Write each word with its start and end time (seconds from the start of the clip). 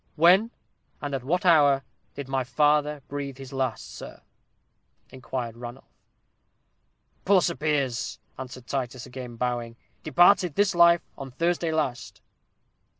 "When, 0.15 0.49
and 0.99 1.13
at 1.13 1.23
what 1.23 1.45
hour, 1.45 1.83
did 2.15 2.27
my 2.27 2.43
father 2.43 3.03
breathe 3.07 3.37
his 3.37 3.53
last, 3.53 3.93
sir?" 3.95 4.21
inquired 5.11 5.55
Ranulph. 5.57 5.93
"Poor 7.23 7.39
Sir 7.39 7.53
Piers," 7.53 8.17
answered 8.39 8.65
Titus, 8.65 9.05
again 9.05 9.35
bowing, 9.35 9.75
"departed 10.01 10.55
this 10.55 10.73
life 10.73 11.03
on 11.19 11.29
Thursday 11.29 11.71
last." 11.71 12.19